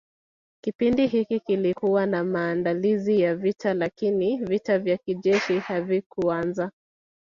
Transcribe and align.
Kipindi 0.63 1.07
hiki 1.07 1.39
kilikuwa 1.39 2.05
na 2.05 2.23
maandalizi 2.23 3.19
ya 3.21 3.35
vita 3.35 3.73
lakini 3.73 4.37
vita 4.45 4.79
vya 4.79 4.97
kijeshi 4.97 5.59
havikuanza 5.59 6.71